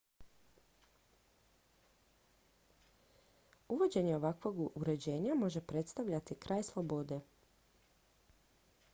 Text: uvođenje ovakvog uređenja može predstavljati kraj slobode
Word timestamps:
uvođenje 3.67 4.15
ovakvog 4.15 4.63
uređenja 4.81 5.35
može 5.43 5.61
predstavljati 5.73 6.39
kraj 6.47 6.63
slobode 6.71 7.19